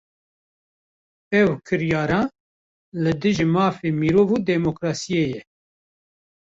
Ev 1.39 1.49
kiryara, 1.67 2.19
li 3.03 3.11
dijî 3.21 3.45
mafê 3.55 3.89
mirov 3.99 4.29
û 4.35 4.37
demokrasiyê 4.51 5.25
ye 5.33 5.41